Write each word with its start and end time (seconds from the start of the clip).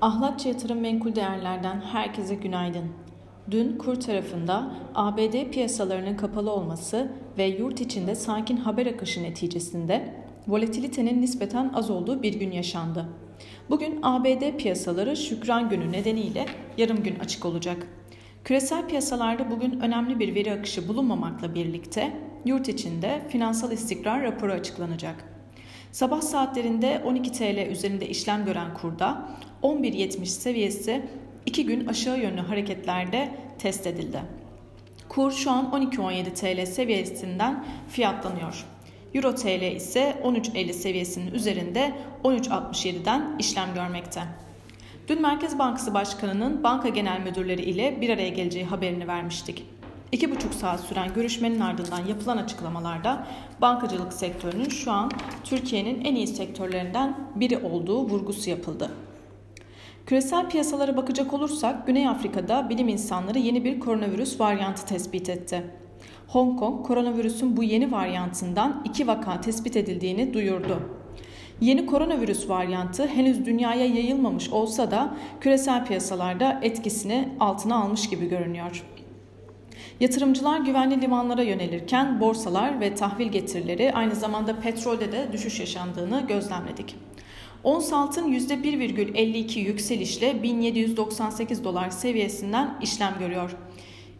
Ahlatçı 0.00 0.48
Yatırım 0.48 0.80
Menkul 0.80 1.14
Değerler'den 1.14 1.80
herkese 1.80 2.34
günaydın. 2.34 2.84
Dün 3.50 3.78
kur 3.78 3.94
tarafında 3.94 4.70
ABD 4.94 5.50
piyasalarının 5.50 6.16
kapalı 6.16 6.50
olması 6.50 7.12
ve 7.38 7.44
yurt 7.44 7.80
içinde 7.80 8.14
sakin 8.14 8.56
haber 8.56 8.86
akışı 8.86 9.22
neticesinde 9.22 10.14
volatilitenin 10.48 11.22
nispeten 11.22 11.70
az 11.74 11.90
olduğu 11.90 12.22
bir 12.22 12.34
gün 12.34 12.50
yaşandı. 12.50 13.06
Bugün 13.70 13.98
ABD 14.02 14.56
piyasaları 14.56 15.16
Şükran 15.16 15.68
Günü 15.68 15.92
nedeniyle 15.92 16.46
yarım 16.78 17.02
gün 17.02 17.18
açık 17.18 17.44
olacak. 17.44 17.86
Küresel 18.44 18.88
piyasalarda 18.88 19.50
bugün 19.50 19.80
önemli 19.80 20.18
bir 20.18 20.34
veri 20.34 20.52
akışı 20.52 20.88
bulunmamakla 20.88 21.54
birlikte 21.54 22.16
yurt 22.44 22.68
içinde 22.68 23.22
finansal 23.28 23.72
istikrar 23.72 24.22
raporu 24.22 24.52
açıklanacak. 24.52 25.35
Sabah 25.96 26.20
saatlerinde 26.20 27.02
12 27.04 27.32
TL 27.32 27.70
üzerinde 27.70 28.08
işlem 28.08 28.44
gören 28.44 28.74
kurda 28.74 29.28
11.70 29.62 30.26
seviyesi 30.26 31.08
2 31.46 31.66
gün 31.66 31.86
aşağı 31.86 32.18
yönlü 32.18 32.40
hareketlerde 32.40 33.30
test 33.58 33.86
edildi. 33.86 34.22
Kur 35.08 35.32
şu 35.32 35.50
an 35.50 35.64
12.17 35.64 36.24
TL 36.34 36.66
seviyesinden 36.66 37.64
fiyatlanıyor. 37.88 38.64
Euro 39.14 39.34
TL 39.34 39.76
ise 39.76 40.16
13.50 40.24 40.72
seviyesinin 40.72 41.34
üzerinde 41.34 41.92
13.67'den 42.24 43.36
işlem 43.38 43.74
görmekte. 43.74 44.22
Dün 45.08 45.22
Merkez 45.22 45.58
Bankası 45.58 45.94
Başkanı'nın 45.94 46.64
banka 46.64 46.88
genel 46.88 47.20
müdürleri 47.20 47.62
ile 47.62 48.00
bir 48.00 48.10
araya 48.10 48.28
geleceği 48.28 48.64
haberini 48.64 49.08
vermiştik. 49.08 49.64
İki 50.12 50.30
buçuk 50.30 50.54
saat 50.54 50.80
süren 50.80 51.14
görüşmenin 51.14 51.60
ardından 51.60 52.06
yapılan 52.06 52.36
açıklamalarda 52.36 53.26
bankacılık 53.60 54.12
sektörünün 54.12 54.68
şu 54.68 54.92
an 54.92 55.10
Türkiye'nin 55.44 56.04
en 56.04 56.14
iyi 56.14 56.26
sektörlerinden 56.26 57.18
biri 57.34 57.58
olduğu 57.58 58.08
vurgusu 58.08 58.50
yapıldı. 58.50 58.90
Küresel 60.06 60.48
piyasalara 60.48 60.96
bakacak 60.96 61.32
olursak 61.32 61.86
Güney 61.86 62.08
Afrika'da 62.08 62.70
bilim 62.70 62.88
insanları 62.88 63.38
yeni 63.38 63.64
bir 63.64 63.80
koronavirüs 63.80 64.40
varyantı 64.40 64.86
tespit 64.86 65.28
etti. 65.28 65.62
Hong 66.28 66.58
Kong 66.58 66.86
koronavirüsün 66.86 67.56
bu 67.56 67.62
yeni 67.62 67.92
varyantından 67.92 68.82
iki 68.84 69.06
vaka 69.06 69.40
tespit 69.40 69.76
edildiğini 69.76 70.34
duyurdu. 70.34 70.80
Yeni 71.60 71.86
koronavirüs 71.86 72.48
varyantı 72.48 73.06
henüz 73.06 73.46
dünyaya 73.46 73.86
yayılmamış 73.86 74.50
olsa 74.50 74.90
da 74.90 75.14
küresel 75.40 75.84
piyasalarda 75.86 76.60
etkisini 76.62 77.28
altına 77.40 77.76
almış 77.76 78.08
gibi 78.08 78.28
görünüyor. 78.28 78.84
Yatırımcılar 80.00 80.60
güvenli 80.60 81.00
limanlara 81.00 81.42
yönelirken 81.42 82.20
borsalar 82.20 82.80
ve 82.80 82.94
tahvil 82.94 83.28
getirileri 83.28 83.92
aynı 83.92 84.14
zamanda 84.14 84.60
petrolde 84.60 85.12
de 85.12 85.28
düşüş 85.32 85.60
yaşandığını 85.60 86.26
gözlemledik. 86.28 86.96
Ons 87.64 87.92
altın 87.92 88.32
%1,52 88.32 89.58
yükselişle 89.58 90.42
1798 90.42 91.64
dolar 91.64 91.90
seviyesinden 91.90 92.78
işlem 92.82 93.14
görüyor. 93.18 93.56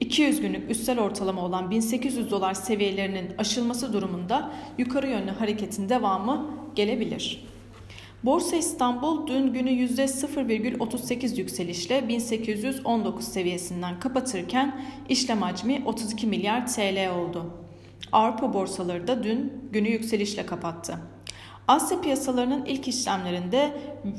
200 0.00 0.40
günlük 0.40 0.70
üstel 0.70 1.00
ortalama 1.00 1.44
olan 1.44 1.70
1800 1.70 2.30
dolar 2.30 2.54
seviyelerinin 2.54 3.30
aşılması 3.38 3.92
durumunda 3.92 4.50
yukarı 4.78 5.08
yönlü 5.08 5.30
hareketin 5.30 5.88
devamı 5.88 6.50
gelebilir. 6.74 7.51
Borsa 8.24 8.56
İstanbul 8.56 9.26
dün 9.26 9.52
günü 9.52 9.70
%0,38 9.70 11.38
yükselişle 11.38 12.08
1819 12.08 13.28
seviyesinden 13.28 14.00
kapatırken 14.00 14.84
işlem 15.08 15.42
hacmi 15.42 15.82
32 15.86 16.26
milyar 16.26 16.66
TL 16.66 17.10
oldu. 17.10 17.46
Avrupa 18.12 18.54
borsaları 18.54 19.08
da 19.08 19.24
dün 19.24 19.52
günü 19.72 19.88
yükselişle 19.88 20.46
kapattı. 20.46 20.98
Asya 21.68 22.00
piyasalarının 22.00 22.64
ilk 22.64 22.88
işlemlerinde 22.88 23.70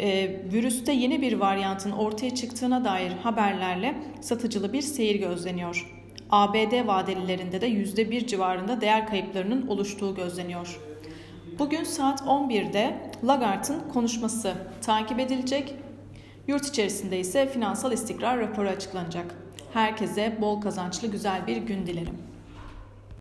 e, 0.00 0.40
virüste 0.52 0.92
yeni 0.92 1.22
bir 1.22 1.32
varyantın 1.32 1.90
ortaya 1.90 2.34
çıktığına 2.34 2.84
dair 2.84 3.12
haberlerle 3.12 3.94
satıcılı 4.20 4.72
bir 4.72 4.82
seyir 4.82 5.20
gözleniyor. 5.20 5.92
ABD 6.30 6.86
vadelilerinde 6.86 7.60
de 7.60 7.68
%1 7.68 8.26
civarında 8.26 8.80
değer 8.80 9.06
kayıplarının 9.06 9.66
oluştuğu 9.66 10.14
gözleniyor. 10.14 10.80
Bugün 11.58 11.84
saat 11.84 12.20
11'de 12.20 13.10
Lagart'ın 13.24 13.80
konuşması 13.92 14.54
takip 14.82 15.20
edilecek. 15.20 15.74
Yurt 16.48 16.66
içerisinde 16.66 17.18
ise 17.18 17.48
finansal 17.48 17.92
istikrar 17.92 18.40
raporu 18.40 18.68
açıklanacak. 18.68 19.34
Herkese 19.72 20.38
bol 20.40 20.60
kazançlı 20.60 21.08
güzel 21.08 21.46
bir 21.46 21.56
gün 21.56 21.86
dilerim. 21.86 22.18